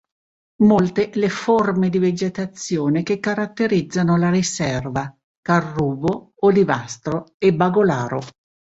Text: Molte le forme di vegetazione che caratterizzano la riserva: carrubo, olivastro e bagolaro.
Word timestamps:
Molte 0.63 1.11
le 1.13 1.29
forme 1.29 1.91
di 1.91 1.99
vegetazione 1.99 3.03
che 3.03 3.19
caratterizzano 3.19 4.17
la 4.17 4.31
riserva: 4.31 5.15
carrubo, 5.39 6.33
olivastro 6.39 7.35
e 7.37 7.53
bagolaro. 7.53 8.19